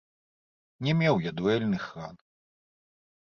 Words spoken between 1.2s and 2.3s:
я дуэльных ран.